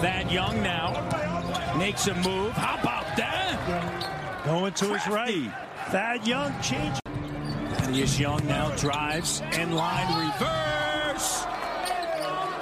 Thad 0.00 0.32
Young 0.32 0.62
now 0.62 1.76
makes 1.76 2.06
a 2.06 2.14
move. 2.14 2.52
How 2.52 2.80
about 2.80 3.04
that? 3.18 4.42
Going 4.46 4.72
to 4.72 4.94
his 4.94 5.06
right. 5.08 5.52
Thad 5.88 6.26
Young 6.26 6.58
change. 6.62 6.98
Thaddeus 7.74 8.18
Young 8.18 8.46
now 8.46 8.74
drives 8.76 9.42
in 9.52 9.72
line 9.72 10.08
reverse. 10.26 11.44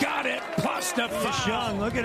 Got 0.01 0.27
it. 0.27 0.43
Plus 0.57 0.91
the 0.91 1.07
Thaddeus. 1.07 1.47
Young, 1.47 1.79
look 1.79 1.95
at 1.95 2.05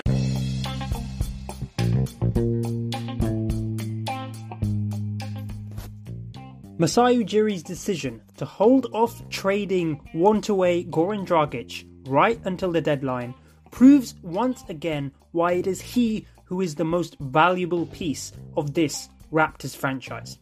Masai 6.78 7.14
Ujiri's 7.14 7.64
decision 7.64 8.22
to 8.36 8.44
hold 8.44 8.86
off 8.92 9.28
trading 9.30 10.00
one-to-way 10.12 10.84
Goran 10.84 11.26
Dragic 11.26 11.86
right 12.06 12.40
until 12.44 12.70
the 12.70 12.80
deadline 12.80 13.34
proves 13.74 14.14
once 14.22 14.62
again 14.68 15.10
why 15.32 15.50
it 15.50 15.66
is 15.66 15.80
he 15.80 16.24
who 16.44 16.60
is 16.60 16.76
the 16.76 16.84
most 16.84 17.16
valuable 17.18 17.86
piece 17.86 18.32
of 18.56 18.72
this 18.72 19.08
Raptors 19.32 19.74
franchise. 19.74 20.38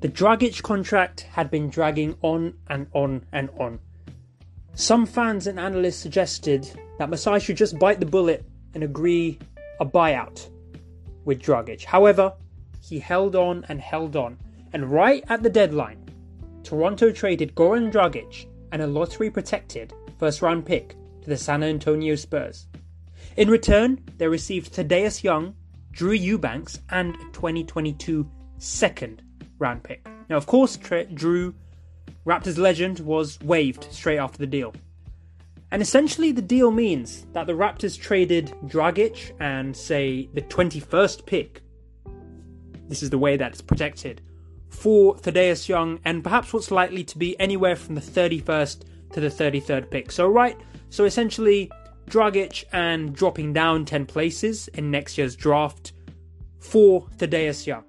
The 0.00 0.08
Dragic 0.08 0.62
contract 0.62 1.20
had 1.30 1.50
been 1.50 1.68
dragging 1.68 2.16
on 2.22 2.54
and 2.70 2.86
on 2.94 3.22
and 3.32 3.50
on. 3.58 3.78
Some 4.72 5.04
fans 5.04 5.46
and 5.46 5.60
analysts 5.60 5.98
suggested 5.98 6.70
that 6.98 7.10
Masai 7.10 7.40
should 7.40 7.58
just 7.58 7.78
bite 7.78 8.00
the 8.00 8.06
bullet 8.06 8.46
and 8.72 8.82
agree 8.82 9.38
a 9.78 9.84
buyout 9.84 10.48
with 11.26 11.42
Dragic. 11.42 11.84
However, 11.84 12.32
he 12.88 12.98
held 12.98 13.34
on 13.36 13.64
and 13.68 13.80
held 13.80 14.16
on, 14.16 14.38
and 14.72 14.90
right 14.90 15.24
at 15.28 15.42
the 15.42 15.50
deadline, 15.50 16.04
Toronto 16.62 17.10
traded 17.12 17.54
Goran 17.54 17.92
Dragic 17.92 18.46
and 18.72 18.82
a 18.82 18.86
lottery 18.86 19.30
protected 19.30 19.94
first 20.18 20.42
round 20.42 20.66
pick 20.66 20.96
to 21.22 21.28
the 21.28 21.36
San 21.36 21.62
Antonio 21.62 22.14
Spurs. 22.14 22.66
In 23.36 23.50
return, 23.50 24.00
they 24.18 24.28
received 24.28 24.72
Thaddeus 24.72 25.22
Young, 25.22 25.54
Drew 25.92 26.12
Eubanks, 26.12 26.80
and 26.90 27.14
a 27.14 27.32
2022 27.32 28.28
second 28.58 29.22
round 29.58 29.82
pick. 29.82 30.06
Now, 30.28 30.36
of 30.36 30.46
course, 30.46 30.76
Drew 30.76 31.54
Raptors 32.26 32.58
legend 32.58 33.00
was 33.00 33.38
waived 33.40 33.92
straight 33.92 34.18
after 34.18 34.38
the 34.38 34.46
deal. 34.46 34.74
And 35.70 35.82
essentially, 35.82 36.32
the 36.32 36.42
deal 36.42 36.70
means 36.70 37.26
that 37.32 37.46
the 37.46 37.52
Raptors 37.52 38.00
traded 38.00 38.54
Dragic 38.64 39.32
and, 39.40 39.76
say, 39.76 40.28
the 40.32 40.42
21st 40.42 41.26
pick. 41.26 41.62
This 42.88 43.02
is 43.02 43.10
the 43.10 43.18
way 43.18 43.36
that 43.36 43.52
it's 43.52 43.62
protected. 43.62 44.22
For 44.68 45.16
Thaddeus 45.16 45.68
Young, 45.68 46.00
and 46.04 46.22
perhaps 46.22 46.52
what's 46.52 46.70
likely 46.70 47.04
to 47.04 47.18
be 47.18 47.38
anywhere 47.40 47.76
from 47.76 47.94
the 47.94 48.00
31st 48.00 48.82
to 49.12 49.20
the 49.20 49.28
33rd 49.28 49.90
pick. 49.90 50.12
So, 50.12 50.26
right, 50.28 50.58
so 50.90 51.04
essentially, 51.04 51.70
Dragic 52.08 52.64
and 52.72 53.14
dropping 53.14 53.52
down 53.52 53.84
10 53.84 54.06
places 54.06 54.68
in 54.68 54.90
next 54.90 55.18
year's 55.18 55.34
draft 55.34 55.92
for 56.58 57.06
Thaddeus 57.16 57.66
Young. 57.66 57.84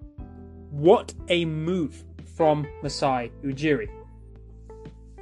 What 0.71 1.13
a 1.29 1.45
move 1.45 2.03
from 2.35 2.67
Masai 2.81 3.31
Ujiri. 3.43 3.89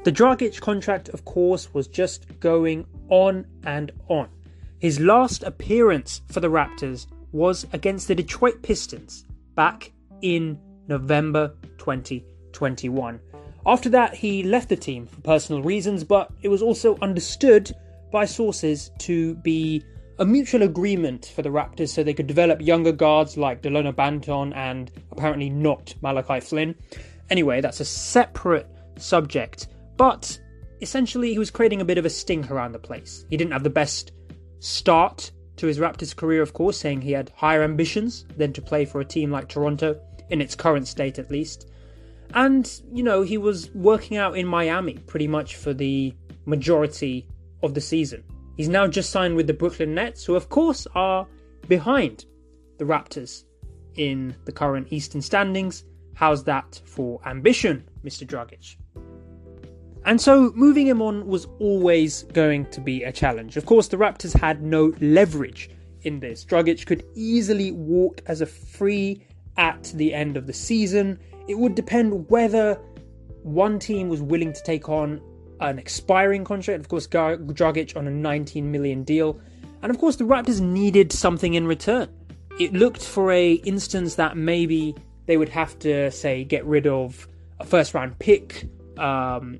The 0.03 0.11
Dragic 0.11 0.61
contract, 0.61 1.09
of 1.09 1.25
course, 1.25 1.73
was 1.73 1.87
just 1.87 2.39
going 2.39 2.85
on 3.09 3.45
and 3.63 3.91
on. 4.07 4.29
His 4.79 4.99
last 4.99 5.43
appearance 5.43 6.21
for 6.27 6.41
the 6.41 6.49
Raptors 6.49 7.07
was 7.31 7.65
against 7.73 8.07
the 8.07 8.15
Detroit 8.15 8.61
Pistons 8.61 9.25
back 9.55 9.91
in 10.21 10.59
November 10.87 11.55
2021. 11.77 13.19
After 13.65 13.89
that, 13.89 14.13
he 14.13 14.43
left 14.43 14.69
the 14.69 14.75
team 14.75 15.07
for 15.07 15.21
personal 15.21 15.63
reasons, 15.63 16.03
but 16.03 16.31
it 16.41 16.49
was 16.49 16.61
also 16.61 16.97
understood 17.01 17.71
by 18.11 18.25
sources 18.25 18.91
to 18.99 19.35
be 19.35 19.83
a 20.19 20.25
mutual 20.25 20.63
agreement 20.63 21.31
for 21.35 21.41
the 21.41 21.49
Raptors 21.49 21.89
so 21.89 22.03
they 22.03 22.13
could 22.13 22.27
develop 22.27 22.61
younger 22.61 22.91
guards 22.91 23.38
like 23.38 23.61
Delano 23.61 23.91
Banton 23.91 24.55
and 24.55 24.91
apparently 25.11 25.49
not 25.49 25.94
Malachi 26.01 26.39
Flynn. 26.39 26.75
Anyway, 27.29 27.59
that's 27.59 27.79
a 27.79 27.85
separate 27.85 28.67
subject. 28.97 29.67
But 29.97 30.39
essentially, 30.81 31.31
he 31.31 31.39
was 31.39 31.51
creating 31.51 31.81
a 31.81 31.85
bit 31.85 31.97
of 31.97 32.05
a 32.05 32.09
stink 32.09 32.51
around 32.51 32.71
the 32.71 32.79
place. 32.79 33.25
He 33.29 33.38
didn't 33.38 33.51
have 33.51 33.63
the 33.63 33.69
best 33.69 34.11
start 34.59 35.31
to 35.57 35.67
his 35.67 35.79
Raptors 35.79 36.16
career, 36.16 36.41
of 36.41 36.53
course, 36.53 36.77
saying 36.77 37.01
he 37.01 37.11
had 37.11 37.31
higher 37.35 37.63
ambitions 37.63 38.25
than 38.38 38.53
to 38.53 38.61
play 38.61 38.85
for 38.85 39.01
a 39.01 39.05
team 39.05 39.31
like 39.31 39.47
Toronto, 39.47 39.99
in 40.29 40.41
its 40.41 40.55
current 40.55 40.88
state 40.88 41.19
at 41.19 41.31
least. 41.31 41.69
And, 42.33 42.69
you 42.91 43.03
know, 43.03 43.21
he 43.21 43.38
was 43.38 43.69
working 43.75 44.17
out 44.17 44.38
in 44.38 44.47
Miami 44.47 44.94
pretty 44.94 45.27
much 45.27 45.55
for 45.55 45.73
the 45.73 46.13
majority 46.45 47.27
of 47.63 47.73
the 47.73 47.81
season. 47.81 48.23
He's 48.57 48.69
now 48.69 48.88
just 48.88 49.09
signed 49.09 49.35
with 49.35 49.47
the 49.47 49.53
Brooklyn 49.53 49.94
Nets, 49.94 50.25
who, 50.25 50.35
of 50.35 50.49
course, 50.49 50.88
are 50.95 51.27
behind 51.67 52.25
the 52.77 52.85
Raptors 52.85 53.44
in 53.95 54.35
the 54.45 54.51
current 54.51 54.88
Eastern 54.91 55.21
standings. 55.21 55.83
How's 56.13 56.44
that 56.45 56.81
for 56.85 57.19
ambition, 57.25 57.88
Mr. 58.03 58.25
Dragic? 58.25 58.77
And 60.05 60.21
so 60.21 60.51
moving 60.55 60.88
him 60.88 61.01
on 61.01 61.25
was 61.25 61.47
always 61.59 62.23
going 62.23 62.67
to 62.67 62.79
be 62.79 63.03
a 63.03 63.11
challenge. 63.11 63.57
Of 63.57 63.66
course, 63.66 63.88
the 63.88 63.97
Raptors 63.97 64.39
had 64.39 64.61
no 64.61 64.93
leverage 65.01 65.71
in 66.03 66.19
this. 66.19 66.45
Dragic 66.45 66.85
could 66.85 67.03
easily 67.16 67.71
walk 67.71 68.21
as 68.27 68.41
a 68.41 68.45
free 68.45 69.25
at 69.57 69.91
the 69.95 70.13
end 70.13 70.38
of 70.38 70.45
the 70.45 70.53
season. 70.53 71.19
It 71.47 71.57
would 71.57 71.73
depend 71.73 72.29
whether 72.29 72.79
one 73.41 73.79
team 73.79 74.09
was 74.09 74.21
willing 74.21 74.53
to 74.53 74.63
take 74.63 74.89
on 74.89 75.21
an 75.59 75.79
expiring 75.79 76.44
contract, 76.44 76.79
of 76.79 76.88
course, 76.88 77.07
Dragic 77.07 77.95
on 77.95 78.07
a 78.07 78.11
19 78.11 78.71
million 78.71 79.03
deal, 79.03 79.39
and 79.81 79.89
of 79.89 79.99
course, 79.99 80.15
the 80.15 80.23
Raptors 80.23 80.59
needed 80.59 81.11
something 81.11 81.53
in 81.53 81.67
return. 81.67 82.09
It 82.59 82.73
looked 82.73 83.03
for 83.03 83.31
a 83.31 83.53
instance 83.53 84.15
that 84.15 84.38
maybe 84.38 84.95
they 85.27 85.38
would 85.38 85.49
have 85.49 85.77
to 85.79 86.11
say 86.11 86.44
get 86.44 86.65
rid 86.65 86.88
of 86.88 87.27
a 87.59 87.65
first 87.65 87.94
round 87.94 88.17
pick, 88.19 88.67
um, 88.97 89.59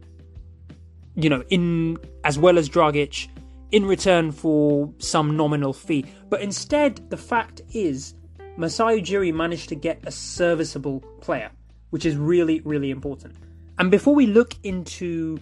you 1.16 1.30
know, 1.30 1.44
in 1.50 1.98
as 2.24 2.38
well 2.38 2.58
as 2.58 2.70
Dragic, 2.70 3.28
in 3.72 3.86
return 3.86 4.32
for 4.32 4.94
some 5.00 5.36
nominal 5.36 5.74
fee. 5.74 6.06
But 6.30 6.42
instead, 6.42 7.10
the 7.10 7.18
fact 7.18 7.62
is, 7.74 8.14
Masai 8.58 9.02
Ujiri 9.02 9.34
managed 9.34 9.70
to 9.70 9.76
get 9.76 10.00
a 10.06 10.12
serviceable 10.12 11.02
player, 11.22 11.52
which 11.90 12.06
is 12.06 12.16
really, 12.16 12.62
really 12.62 12.92
important. 12.92 13.36
And 13.78 13.92
before 13.92 14.16
we 14.16 14.28
look 14.28 14.56
into 14.64 15.38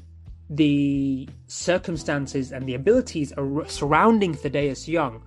the 0.49 1.27
circumstances 1.47 2.51
and 2.51 2.65
the 2.67 2.73
abilities 2.75 3.33
surrounding 3.67 4.33
Thaddeus 4.33 4.87
Young, 4.87 5.21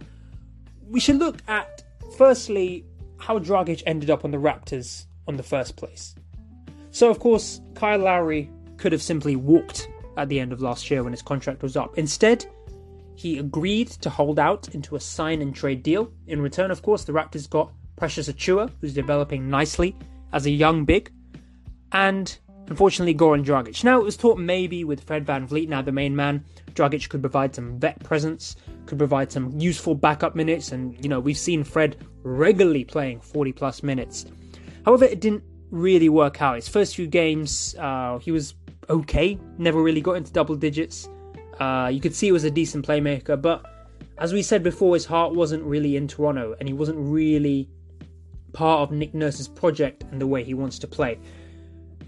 we 0.88 1.00
should 1.00 1.16
look 1.16 1.38
at 1.48 1.84
firstly 2.16 2.84
how 3.18 3.38
Dragic 3.38 3.82
ended 3.86 4.10
up 4.10 4.24
on 4.24 4.30
the 4.30 4.38
Raptors 4.38 5.06
on 5.28 5.36
the 5.36 5.42
first 5.42 5.76
place. 5.76 6.14
So, 6.90 7.10
of 7.10 7.18
course, 7.18 7.60
Kyle 7.74 7.98
Lowry 7.98 8.50
could 8.78 8.92
have 8.92 9.02
simply 9.02 9.36
walked 9.36 9.88
at 10.16 10.28
the 10.28 10.40
end 10.40 10.52
of 10.52 10.60
last 10.60 10.90
year 10.90 11.02
when 11.02 11.12
his 11.12 11.22
contract 11.22 11.62
was 11.62 11.76
up. 11.76 11.96
Instead, 11.98 12.46
he 13.14 13.38
agreed 13.38 13.88
to 13.88 14.10
hold 14.10 14.38
out 14.38 14.74
into 14.74 14.96
a 14.96 15.00
sign 15.00 15.40
and 15.42 15.54
trade 15.54 15.82
deal. 15.82 16.12
In 16.26 16.40
return, 16.40 16.70
of 16.70 16.82
course, 16.82 17.04
the 17.04 17.12
Raptors 17.12 17.48
got 17.48 17.72
Precious 17.96 18.28
Achiuwa, 18.28 18.70
who's 18.80 18.94
developing 18.94 19.48
nicely 19.48 19.96
as 20.32 20.46
a 20.46 20.50
young 20.50 20.84
big, 20.84 21.10
and 21.92 22.38
unfortunately 22.68 23.14
Goran 23.14 23.44
Dragic. 23.44 23.82
Now, 23.84 23.98
it 23.98 24.04
was 24.04 24.16
thought 24.16 24.38
maybe 24.38 24.84
with 24.84 25.04
Fred 25.04 25.24
VanVleet 25.24 25.68
now 25.68 25.82
the 25.82 25.92
main 25.92 26.14
man, 26.14 26.44
Dragic 26.74 27.08
could 27.08 27.22
provide 27.22 27.54
some 27.54 27.78
vet 27.78 27.98
presence, 28.04 28.56
could 28.84 28.98
provide 28.98 29.32
some 29.32 29.58
useful 29.58 29.94
backup 29.94 30.34
minutes, 30.34 30.72
and 30.72 31.02
you 31.02 31.08
know, 31.08 31.20
we've 31.20 31.38
seen 31.38 31.64
Fred 31.64 31.96
regularly 32.22 32.84
playing 32.84 33.20
40 33.20 33.52
plus 33.52 33.82
minutes. 33.82 34.26
However, 34.84 35.06
it 35.06 35.20
didn't 35.20 35.42
really 35.70 36.08
work 36.08 36.42
out. 36.42 36.56
His 36.56 36.68
first 36.68 36.96
few 36.96 37.06
games, 37.06 37.74
uh, 37.78 38.18
he 38.18 38.30
was 38.30 38.54
okay, 38.88 39.38
never 39.58 39.82
really 39.82 40.00
got 40.00 40.12
into 40.14 40.32
double 40.32 40.56
digits. 40.56 41.08
Uh, 41.58 41.90
you 41.92 42.00
could 42.00 42.14
see 42.14 42.26
he 42.26 42.32
was 42.32 42.44
a 42.44 42.50
decent 42.50 42.86
playmaker, 42.86 43.40
but 43.40 43.64
as 44.18 44.32
we 44.32 44.42
said 44.42 44.62
before, 44.62 44.94
his 44.94 45.04
heart 45.04 45.34
wasn't 45.34 45.62
really 45.62 45.96
in 45.96 46.08
Toronto, 46.08 46.54
and 46.58 46.68
he 46.68 46.74
wasn't 46.74 46.98
really 46.98 47.68
part 48.52 48.80
of 48.80 48.90
Nick 48.90 49.14
Nurse's 49.14 49.48
project 49.48 50.04
and 50.10 50.20
the 50.20 50.26
way 50.26 50.42
he 50.42 50.54
wants 50.54 50.78
to 50.80 50.86
play. 50.86 51.18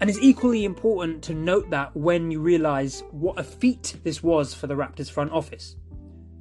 And 0.01 0.09
it's 0.09 0.19
equally 0.21 0.65
important 0.65 1.21
to 1.23 1.33
note 1.33 1.69
that 1.71 1.95
when 1.95 2.31
you 2.31 2.39
realise 2.39 3.03
what 3.11 3.37
a 3.37 3.43
feat 3.43 3.97
this 4.03 4.23
was 4.23 4.53
for 4.53 4.67
the 4.67 4.73
Raptors 4.73 5.11
front 5.11 5.31
office. 5.31 5.75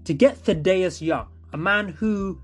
To 0.05 0.15
get 0.15 0.39
Thaddeus 0.39 1.03
Young, 1.03 1.27
a 1.53 1.59
man 1.59 1.89
who 1.89 2.41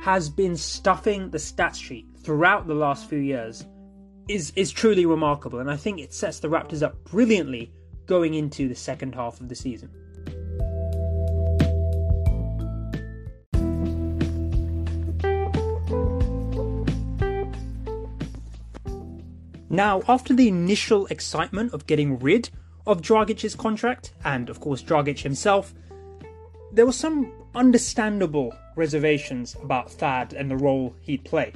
has 0.00 0.28
been 0.28 0.56
stuffing 0.56 1.30
the 1.30 1.38
stat 1.38 1.76
sheet 1.76 2.06
throughout 2.22 2.66
the 2.66 2.74
last 2.74 3.08
few 3.08 3.18
years, 3.18 3.64
is, 4.28 4.52
is 4.56 4.70
truly 4.70 5.06
remarkable. 5.06 5.58
And 5.58 5.70
I 5.70 5.76
think 5.76 6.00
it 6.00 6.12
sets 6.12 6.40
the 6.40 6.48
Raptors 6.48 6.82
up 6.82 7.02
brilliantly 7.04 7.72
going 8.06 8.34
into 8.34 8.68
the 8.68 8.74
second 8.74 9.14
half 9.14 9.40
of 9.40 9.48
the 9.48 9.54
season. 9.54 9.90
Now, 19.70 20.02
after 20.06 20.34
the 20.34 20.48
initial 20.48 21.06
excitement 21.06 21.72
of 21.72 21.86
getting 21.86 22.18
rid 22.18 22.50
of 22.86 23.00
Dragic's 23.00 23.54
contract, 23.54 24.12
and 24.22 24.50
of 24.50 24.60
course 24.60 24.82
Dragic 24.82 25.20
himself, 25.20 25.72
there 26.72 26.84
were 26.84 26.92
some 26.92 27.32
understandable 27.54 28.54
reservations 28.76 29.56
about 29.62 29.90
Thad 29.90 30.34
and 30.34 30.50
the 30.50 30.56
role 30.56 30.94
he'd 31.00 31.24
play. 31.24 31.52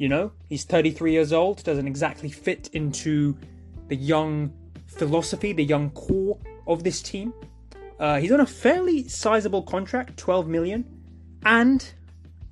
You 0.00 0.08
know, 0.08 0.32
he's 0.48 0.64
33 0.64 1.12
years 1.12 1.30
old, 1.30 1.62
doesn't 1.62 1.86
exactly 1.86 2.30
fit 2.30 2.70
into 2.72 3.36
the 3.88 3.96
young 3.96 4.50
philosophy, 4.86 5.52
the 5.52 5.62
young 5.62 5.90
core 5.90 6.38
of 6.66 6.82
this 6.84 7.02
team. 7.02 7.34
Uh, 7.98 8.18
he's 8.18 8.32
on 8.32 8.40
a 8.40 8.46
fairly 8.46 9.06
sizable 9.08 9.62
contract, 9.62 10.16
12 10.16 10.48
million, 10.48 10.86
and 11.44 11.92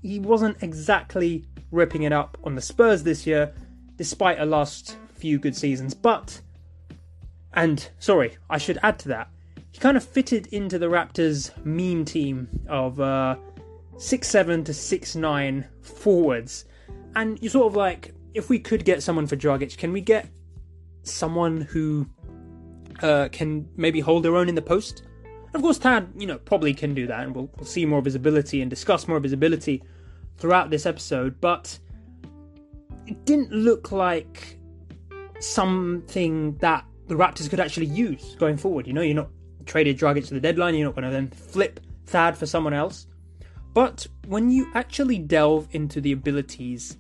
he 0.03 0.21
wasn't 0.21 0.63
exactly 0.63 1.47
ripping 1.71 2.03
it 2.03 2.13
up 2.13 2.37
on 2.45 2.55
the 2.55 2.61
Spurs 2.61 3.03
this 3.03 3.27
year, 3.27 3.55
despite 3.97 4.39
a 4.39 4.45
last 4.45 4.99
few 5.15 5.39
good 5.39 5.57
seasons. 5.57 5.95
But, 5.95 6.43
and 7.55 7.89
sorry, 7.99 8.37
I 8.51 8.59
should 8.59 8.79
add 8.83 8.99
to 8.99 9.09
that, 9.09 9.31
he 9.73 9.79
kind 9.79 9.97
of 9.97 10.05
fitted 10.05 10.49
into 10.49 10.79
the 10.79 10.91
Raptors' 10.91 11.51
meme 11.65 12.05
team 12.05 12.47
of 12.69 13.01
uh, 13.01 13.37
six 13.97 14.29
seven 14.29 14.65
to 14.65 14.75
six 14.75 15.17
nine 15.17 15.67
forwards, 15.81 16.67
and 17.19 17.43
you're 17.43 17.51
sort 17.51 17.67
of 17.67 17.77
like, 17.77 18.15
if 18.33 18.49
we 18.49 18.61
could 18.61 18.85
get 18.85 19.03
someone 19.03 19.27
for 19.27 19.37
Dragic, 19.37 19.77
can 19.77 19.93
we 19.93 20.01
get 20.01 20.29
someone 21.03 21.63
who 21.63 22.07
uh, 23.03 23.29
can 23.33 23.69
maybe 23.77 23.99
hold 23.99 24.23
their 24.23 24.37
own 24.37 24.49
in 24.49 24.55
the 24.55 24.63
post? 24.63 25.03
of 25.55 25.63
course, 25.63 25.79
Thad, 25.79 26.09
you 26.17 26.27
know, 26.27 26.39
probably 26.39 26.73
can 26.73 26.95
do 26.95 27.07
that, 27.09 27.21
and 27.25 27.35
we'll, 27.35 27.51
we'll 27.57 27.67
see 27.67 27.85
more 27.85 28.01
visibility 28.01 28.61
and 28.61 28.71
discuss 28.71 29.09
more 29.09 29.17
of 29.17 29.25
his 29.25 29.33
ability 29.33 29.83
throughout 30.37 30.71
this 30.71 30.87
episode. 30.87 31.41
But 31.41 31.77
it 33.07 33.25
didn't 33.25 33.51
look 33.51 33.91
like 33.91 34.59
something 35.41 36.57
that 36.59 36.85
the 37.09 37.17
Raptors 37.17 37.51
could 37.51 37.59
actually 37.59 37.87
use 37.87 38.37
going 38.39 38.57
forward. 38.57 38.87
You 38.87 38.93
know, 38.93 39.01
you're 39.01 39.17
not 39.17 39.31
traded 39.67 39.99
Dragic 39.99 40.29
to 40.29 40.35
the 40.35 40.41
deadline, 40.41 40.77
you're 40.77 40.87
not 40.87 40.95
going 40.95 41.07
to 41.07 41.11
then 41.11 41.31
flip 41.31 41.81
Thad 42.07 42.37
for 42.37 42.47
someone 42.47 42.75
else. 42.75 43.07
But 43.75 44.07
when 44.27 44.51
you 44.51 44.71
actually 44.75 45.19
delve 45.19 45.67
into 45.73 46.01
the 46.01 46.13
abilities 46.13 46.99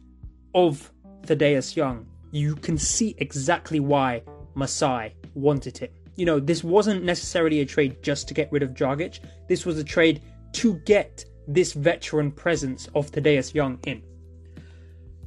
of 0.54 0.92
Thaddeus 1.24 1.76
Young, 1.76 2.06
you 2.30 2.54
can 2.56 2.78
see 2.78 3.14
exactly 3.18 3.80
why 3.80 4.22
Masai 4.54 5.14
wanted 5.34 5.82
it. 5.82 5.92
You 6.16 6.26
know, 6.26 6.40
this 6.40 6.64
wasn't 6.64 7.04
necessarily 7.04 7.60
a 7.60 7.66
trade 7.66 8.02
just 8.02 8.28
to 8.28 8.34
get 8.34 8.50
rid 8.50 8.62
of 8.62 8.70
Dragic. 8.70 9.20
This 9.48 9.64
was 9.64 9.78
a 9.78 9.84
trade 9.84 10.22
to 10.54 10.74
get 10.84 11.24
this 11.46 11.72
veteran 11.72 12.32
presence 12.32 12.88
of 12.94 13.08
Thaddeus 13.08 13.54
Young 13.54 13.78
in. 13.86 14.02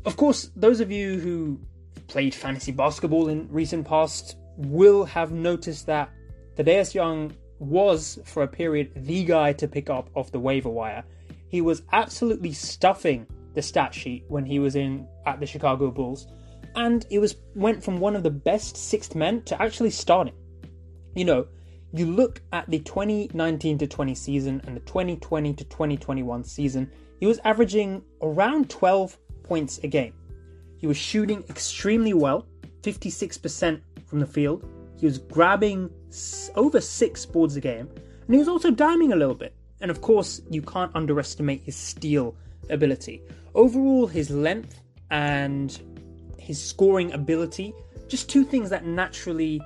Of 0.05 0.17
course, 0.17 0.51
those 0.55 0.79
of 0.79 0.91
you 0.91 1.19
who 1.19 1.59
played 2.07 2.35
fantasy 2.35 2.71
basketball 2.71 3.29
in 3.29 3.47
recent 3.49 3.87
past 3.87 4.37
will 4.57 5.05
have 5.05 5.31
noticed 5.31 5.85
that 5.85 6.09
Thaddeus 6.55 6.93
Young 6.93 7.33
was, 7.59 8.19
for 8.25 8.43
a 8.43 8.47
period, 8.47 8.91
the 8.95 9.23
guy 9.23 9.53
to 9.53 9.67
pick 9.67 9.89
up 9.89 10.09
off 10.15 10.31
the 10.31 10.39
waiver 10.39 10.69
wire. 10.69 11.03
He 11.47 11.61
was 11.61 11.83
absolutely 11.91 12.53
stuffing 12.53 13.27
the 13.53 13.61
stat 13.61 13.93
sheet 13.93 14.25
when 14.27 14.45
he 14.45 14.59
was 14.59 14.75
in 14.75 15.07
at 15.25 15.39
the 15.39 15.45
Chicago 15.45 15.91
Bulls, 15.91 16.27
and 16.75 17.05
he 17.09 17.17
was 17.17 17.35
went 17.55 17.83
from 17.83 17.99
one 17.99 18.15
of 18.15 18.23
the 18.23 18.31
best 18.31 18.77
sixth 18.77 19.15
men 19.15 19.41
to 19.43 19.61
actually 19.61 19.89
starting. 19.89 20.35
You 21.15 21.25
know, 21.25 21.47
you 21.93 22.05
look 22.05 22.41
at 22.53 22.69
the 22.69 22.79
2019 22.79 23.77
to 23.79 23.87
20 23.87 24.15
season 24.15 24.61
and 24.65 24.75
the 24.75 24.81
2020 24.81 25.53
to 25.53 25.63
2021 25.65 26.43
season, 26.43 26.89
he 27.19 27.25
was 27.25 27.39
averaging 27.43 28.01
around 28.21 28.69
12 28.69 29.17
points 29.43 29.79
a 29.83 29.87
game. 29.87 30.13
He 30.77 30.87
was 30.87 30.97
shooting 30.97 31.43
extremely 31.49 32.13
well, 32.13 32.47
56% 32.81 33.81
from 34.05 34.19
the 34.19 34.25
field. 34.25 34.65
He 34.97 35.05
was 35.05 35.17
grabbing 35.17 35.89
over 36.55 36.79
six 36.79 37.25
boards 37.25 37.55
a 37.55 37.61
game, 37.61 37.89
and 38.25 38.33
he 38.33 38.37
was 38.37 38.47
also 38.47 38.71
diming 38.71 39.13
a 39.13 39.15
little 39.15 39.35
bit. 39.35 39.53
And 39.81 39.91
of 39.91 40.01
course, 40.01 40.41
you 40.49 40.61
can't 40.61 40.95
underestimate 40.95 41.61
his 41.63 41.75
steal 41.75 42.35
ability. 42.69 43.21
Overall, 43.55 44.07
his 44.07 44.29
length 44.29 44.81
and 45.09 45.81
his 46.37 46.61
scoring 46.61 47.11
ability, 47.13 47.73
just 48.07 48.29
two 48.29 48.43
things 48.43 48.69
that 48.69 48.85
naturally 48.85 49.61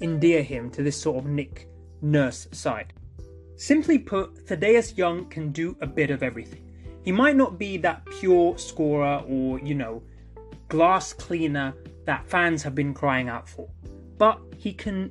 endear 0.00 0.42
him 0.42 0.70
to 0.70 0.82
this 0.82 1.00
sort 1.00 1.18
of 1.18 1.26
Nick 1.26 1.68
Nurse 2.02 2.48
side. 2.52 2.92
Simply 3.56 3.98
put, 3.98 4.46
Thaddeus 4.48 4.96
Young 4.96 5.26
can 5.26 5.52
do 5.52 5.76
a 5.80 5.86
bit 5.86 6.10
of 6.10 6.22
everything. 6.22 6.70
He 7.02 7.12
might 7.12 7.36
not 7.36 7.58
be 7.58 7.76
that 7.78 8.04
pure 8.06 8.56
scorer 8.58 9.22
or, 9.28 9.58
you 9.60 9.74
know, 9.74 10.02
glass 10.68 11.12
cleaner 11.12 11.74
that 12.04 12.26
fans 12.26 12.62
have 12.62 12.74
been 12.74 12.94
crying 12.94 13.28
out 13.28 13.48
for, 13.48 13.68
but 14.16 14.40
he 14.56 14.72
can 14.72 15.10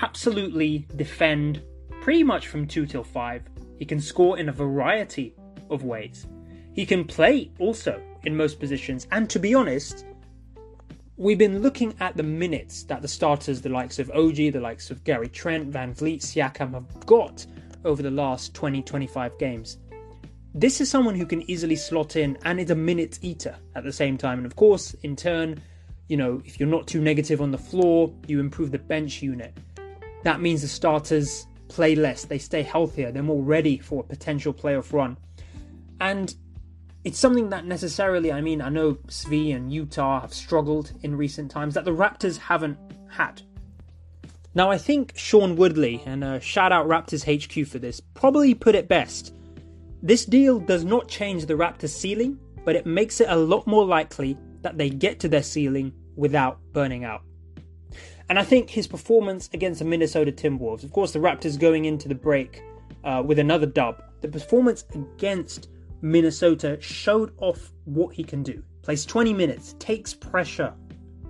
absolutely 0.00 0.86
defend 0.96 1.62
pretty 2.00 2.22
much 2.22 2.46
from 2.48 2.66
2 2.66 2.86
till 2.86 3.04
5. 3.04 3.42
He 3.78 3.84
can 3.84 4.00
score 4.00 4.38
in 4.38 4.48
a 4.48 4.52
variety 4.52 5.34
of 5.70 5.84
ways. 5.84 6.26
He 6.74 6.86
can 6.86 7.04
play 7.04 7.50
also 7.58 8.00
in 8.24 8.36
most 8.36 8.60
positions, 8.60 9.06
and 9.10 9.28
to 9.30 9.38
be 9.38 9.54
honest, 9.54 10.04
we've 11.16 11.38
been 11.38 11.60
looking 11.60 11.94
at 12.00 12.16
the 12.16 12.22
minutes 12.22 12.84
that 12.84 13.02
the 13.02 13.08
starters, 13.08 13.60
the 13.60 13.68
likes 13.68 13.98
of 13.98 14.10
OG, 14.10 14.36
the 14.36 14.60
likes 14.60 14.90
of 14.90 15.02
Gary 15.04 15.28
Trent, 15.28 15.70
VanVleet, 15.70 16.20
Siakam, 16.20 16.74
have 16.74 17.06
got 17.06 17.44
over 17.84 18.02
the 18.02 18.10
last 18.10 18.54
20 18.54 18.82
25 18.82 19.38
games. 19.38 19.78
This 20.54 20.80
is 20.80 20.90
someone 20.90 21.14
who 21.14 21.26
can 21.26 21.48
easily 21.50 21.76
slot 21.76 22.16
in 22.16 22.38
and 22.44 22.58
is 22.58 22.70
a 22.70 22.74
minute 22.74 23.18
eater 23.22 23.56
at 23.74 23.84
the 23.84 23.92
same 23.92 24.16
time. 24.16 24.38
And 24.38 24.46
of 24.46 24.56
course, 24.56 24.94
in 25.02 25.14
turn, 25.14 25.60
you 26.08 26.16
know, 26.16 26.40
if 26.44 26.58
you're 26.58 26.68
not 26.68 26.86
too 26.86 27.00
negative 27.00 27.40
on 27.40 27.50
the 27.50 27.58
floor, 27.58 28.12
you 28.26 28.40
improve 28.40 28.70
the 28.70 28.78
bench 28.78 29.22
unit. 29.22 29.56
That 30.24 30.40
means 30.40 30.62
the 30.62 30.68
starters 30.68 31.46
play 31.68 31.94
less, 31.94 32.24
they 32.24 32.38
stay 32.38 32.62
healthier, 32.62 33.12
they're 33.12 33.22
more 33.22 33.42
ready 33.42 33.78
for 33.78 34.00
a 34.00 34.04
potential 34.04 34.54
playoff 34.54 34.92
run. 34.92 35.16
And 36.00 36.34
it's 37.08 37.18
something 37.18 37.48
that 37.48 37.64
necessarily, 37.64 38.30
I 38.30 38.42
mean, 38.42 38.60
I 38.60 38.68
know 38.68 38.92
Svi 39.06 39.56
and 39.56 39.72
Yuta 39.72 40.20
have 40.20 40.34
struggled 40.34 40.92
in 41.00 41.16
recent 41.16 41.50
times 41.50 41.72
that 41.72 41.86
the 41.86 41.90
Raptors 41.90 42.36
haven't 42.36 42.76
had. 43.08 43.40
Now, 44.54 44.70
I 44.70 44.76
think 44.76 45.14
Sean 45.16 45.56
Woodley, 45.56 46.02
and 46.04 46.42
shout 46.42 46.70
out 46.70 46.86
Raptors 46.86 47.24
HQ 47.24 47.66
for 47.66 47.78
this, 47.78 47.98
probably 48.12 48.54
put 48.54 48.74
it 48.74 48.88
best. 48.88 49.34
This 50.02 50.26
deal 50.26 50.60
does 50.60 50.84
not 50.84 51.08
change 51.08 51.46
the 51.46 51.54
Raptors' 51.54 51.96
ceiling, 51.96 52.38
but 52.62 52.76
it 52.76 52.84
makes 52.84 53.22
it 53.22 53.28
a 53.30 53.36
lot 53.36 53.66
more 53.66 53.86
likely 53.86 54.36
that 54.60 54.76
they 54.76 54.90
get 54.90 55.18
to 55.20 55.28
their 55.28 55.42
ceiling 55.42 55.94
without 56.14 56.58
burning 56.74 57.04
out. 57.04 57.22
And 58.28 58.38
I 58.38 58.44
think 58.44 58.68
his 58.68 58.86
performance 58.86 59.48
against 59.54 59.78
the 59.78 59.86
Minnesota 59.86 60.30
Timberwolves, 60.30 60.84
of 60.84 60.92
course, 60.92 61.12
the 61.12 61.20
Raptors 61.20 61.58
going 61.58 61.86
into 61.86 62.06
the 62.06 62.14
break 62.14 62.62
uh, 63.02 63.22
with 63.24 63.38
another 63.38 63.64
dub, 63.64 64.02
the 64.20 64.28
performance 64.28 64.84
against 64.94 65.70
Minnesota 66.00 66.78
showed 66.80 67.32
off 67.38 67.72
what 67.84 68.14
he 68.14 68.22
can 68.22 68.42
do. 68.42 68.62
Plays 68.82 69.04
20 69.04 69.32
minutes, 69.32 69.74
takes 69.78 70.14
pressure 70.14 70.72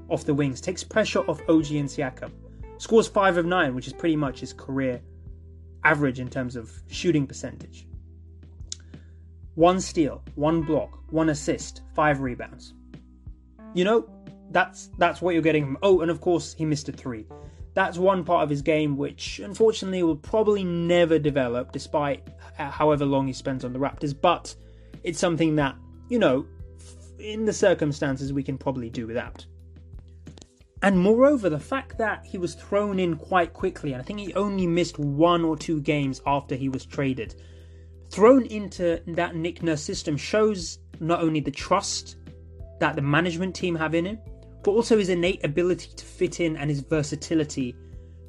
off 0.09 0.25
the 0.25 0.35
wings, 0.35 0.61
takes 0.61 0.85
pressure 0.85 1.21
off 1.21 1.41
OG 1.49 1.73
and 1.73 1.89
Siakam. 1.89 2.31
Scores 2.79 3.09
5 3.09 3.39
of 3.39 3.47
9, 3.47 3.75
which 3.75 3.87
is 3.87 3.93
pretty 3.93 4.17
much 4.17 4.41
his 4.41 4.53
career 4.53 5.01
average 5.85 6.21
in 6.21 6.29
terms 6.29 6.57
of 6.57 6.71
shooting 6.89 7.27
percentage. 7.27 7.87
One 9.55 9.81
steal, 9.81 10.23
one 10.37 10.63
block, 10.63 11.01
one 11.11 11.31
assist, 11.31 11.83
five 11.95 12.21
rebounds. 12.21 12.75
You 13.75 13.85
know, 13.85 14.09
that's 14.51 14.91
that's 14.99 15.21
what 15.21 15.35
you're 15.35 15.43
getting 15.43 15.65
from. 15.65 15.79
Oh, 15.83 16.01
and 16.01 16.11
of 16.11 16.21
course 16.21 16.55
he 16.55 16.65
missed 16.65 16.89
a 16.89 16.93
three. 16.93 17.27
That's 17.79 17.97
one 17.97 18.25
part 18.25 18.43
of 18.43 18.51
his 18.51 18.61
game 18.61 18.97
which 18.97 19.39
unfortunately 19.39 20.03
will 20.03 20.17
probably 20.17 20.65
never 20.65 21.17
develop, 21.17 21.71
despite 21.71 22.27
uh, 22.59 22.73
however 22.73 23.05
long 23.05 23.29
he 23.29 23.33
spends 23.33 23.65
on 23.65 23.73
the 23.73 23.79
Raptors. 23.79 24.21
But 24.21 24.53
it's 25.05 25.21
something 25.21 25.55
that 25.55 25.77
you 26.09 26.19
know, 26.19 26.45
in 27.21 27.45
the 27.45 27.53
circumstances, 27.53 28.33
we 28.33 28.43
can 28.43 28.59
probably 28.59 28.91
do 28.91 29.07
without. 29.07 29.47
And 30.83 30.99
moreover, 30.99 31.49
the 31.49 31.61
fact 31.61 31.97
that 31.99 32.27
he 32.27 32.37
was 32.37 32.57
thrown 32.57 32.99
in 32.99 33.15
quite 33.15 33.53
quickly, 33.53 33.93
and 33.93 34.03
I 34.03 34.05
think 34.05 34.19
he 34.19 34.35
only 34.35 34.67
missed 34.67 34.99
one 34.99 35.45
or 35.45 35.57
two 35.57 35.81
games 35.81 36.21
after 36.27 36.57
he 36.57 36.69
was 36.69 36.85
traded, 36.85 37.41
thrown 38.11 38.45
into 38.47 39.01
that 39.07 39.37
Nick 39.37 39.63
Nurse 39.63 39.83
system 39.83 40.17
shows 40.17 40.81
not 40.99 41.23
only 41.23 41.39
the 41.39 41.53
trust 41.53 42.17
that 42.81 42.97
the 42.97 43.03
management 43.03 43.55
team 43.55 43.77
have 43.77 43.95
in 43.95 44.05
him, 44.05 44.19
but 44.69 44.75
also 44.75 44.99
his 44.99 45.09
innate 45.09 45.43
ability 45.47 45.89
to 45.97 46.05
fit 46.05 46.41
in 46.41 46.55
and 46.55 46.69
his 46.69 46.81
versatility 46.81 47.75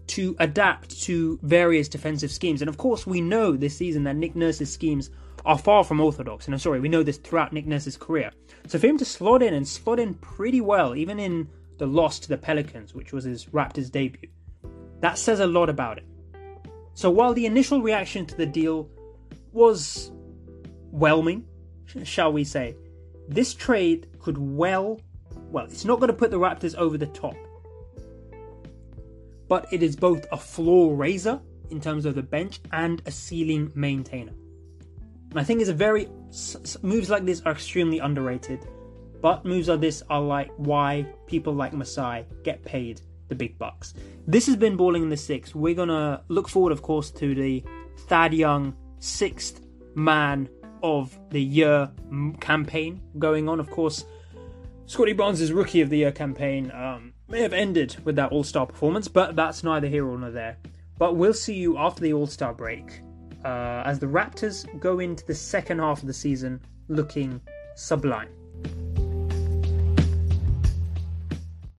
to 0.08 0.38
adapt 0.40 1.02
to 1.02 1.38
various 1.42 1.90
defensive 1.90 2.32
schemes. 2.32 2.62
And 2.62 2.70
of 2.70 2.78
course, 2.78 3.06
we 3.06 3.20
know 3.20 3.58
this 3.58 3.76
season 3.76 4.06
that 4.06 4.16
Nick 4.16 4.38
Nurse's 4.38 4.72
schemes 4.72 5.10
are 5.44 5.58
far 5.58 5.84
from 5.84 6.00
orthodox. 6.00 6.46
And 6.46 6.56
I'm 6.56 6.60
sorry, 6.60 6.80
we 6.80 6.88
know 6.88 7.04
this 7.04 7.18
throughout 7.18 7.52
Nick 7.52 7.68
Nurse's 7.68 7.98
career. 7.98 8.32
So 8.68 8.80
for 8.80 8.88
him 8.88 8.98
to 9.00 9.04
slot 9.04 9.44
in 9.44 9.54
and 9.54 9.68
slot 9.68 10.00
in 10.00 10.14
pretty 10.14 10.62
well, 10.62 10.96
even 10.96 11.20
in 11.20 11.50
the 11.78 11.88
loss 11.88 12.20
to 12.20 12.30
the 12.30 12.38
Pelicans, 12.38 12.96
which 12.96 13.12
was 13.12 13.26
his 13.26 13.48
Raptors 13.48 13.92
debut, 13.92 14.30
that 15.02 15.18
says 15.18 15.42
a 15.42 15.46
lot 15.46 15.68
about 15.68 15.98
it. 15.98 16.06
So 16.94 17.10
while 17.10 17.34
the 17.34 17.48
initial 17.48 17.82
reaction 17.82 18.26
to 18.28 18.38
the 18.38 18.46
deal 18.46 18.88
was 19.52 20.14
whelming, 20.90 21.44
shall 22.06 22.32
we 22.32 22.46
say, 22.46 22.78
this 23.28 23.54
trade 23.54 24.08
could 24.22 24.38
well 24.38 25.02
well, 25.52 25.66
it's 25.66 25.86
not 25.86 26.00
going 26.00 26.10
to 26.10 26.14
put 26.14 26.32
the 26.32 26.40
Raptors 26.40 26.76
over 26.76 26.98
the 26.98 27.08
top, 27.08 27.36
but 29.48 29.72
it 29.72 29.82
is 29.82 29.96
both 29.96 30.26
a 30.32 30.38
floor 30.38 30.96
raiser 30.96 31.40
in 31.72 31.82
terms 31.82 32.06
of 32.06 32.16
the 32.16 32.24
bench 32.24 32.60
and 32.72 33.02
a 33.06 33.12
ceiling 33.12 33.72
maintainer. 33.76 34.34
And 35.32 35.40
I 35.40 35.44
think 35.44 35.62
it's 35.62 35.70
a 35.70 35.74
very 35.74 36.08
moves 36.82 37.10
like 37.10 37.26
this 37.26 37.42
are 37.46 37.52
extremely 37.52 38.00
underrated, 38.00 38.68
but 39.22 39.46
moves 39.46 39.68
like 39.68 39.80
this 39.80 40.02
are 40.10 40.22
like 40.22 40.52
why 40.58 41.06
people 41.28 41.54
like 41.54 41.74
Masai 41.74 42.26
get 42.44 42.64
paid 42.64 43.02
the 43.28 43.36
big 43.36 43.58
bucks. 43.58 43.94
This 44.28 44.48
has 44.48 44.56
been 44.56 44.76
balling 44.76 45.04
in 45.04 45.10
the 45.10 45.18
six. 45.18 45.54
We're 45.54 45.76
gonna 45.76 46.24
look 46.28 46.50
forward, 46.50 46.72
of 46.72 46.82
course, 46.82 47.12
to 47.12 47.36
the 47.36 47.64
Thad 48.08 48.34
Young 48.34 48.76
sixth 49.00 49.62
man 49.96 50.50
of 50.82 51.18
the 51.30 51.42
year 51.42 51.92
campaign 52.40 53.02
going 53.20 53.48
on. 53.48 53.60
Of 53.60 53.70
course, 53.70 54.06
Scottie 54.90 55.14
Barnes' 55.14 55.54
rookie 55.54 55.82
of 55.82 55.92
the 55.92 56.00
year 56.00 56.12
campaign 56.12 56.72
um, 56.72 57.14
may 57.28 57.44
have 57.44 57.54
ended 57.54 57.96
with 58.06 58.16
that 58.16 58.32
All 58.32 58.44
Star 58.44 58.66
performance, 58.66 59.08
but 59.08 59.36
that's 59.36 59.64
neither 59.64 59.86
here 59.86 60.04
nor 60.18 60.32
there. 60.32 60.58
But 60.98 61.16
we'll 61.16 61.36
see 61.36 61.54
you 61.54 61.78
after 61.78 62.02
the 62.02 62.12
All 62.12 62.26
Star 62.26 62.56
break 62.56 63.02
uh, 63.46 63.84
as 63.86 64.00
the 64.00 64.08
Raptors 64.08 64.66
go 64.80 64.98
into 64.98 65.24
the 65.28 65.36
second 65.36 65.78
half 65.78 66.02
of 66.02 66.08
the 66.08 66.14
season 66.14 66.60
looking 66.88 67.40
sublime. 67.76 68.30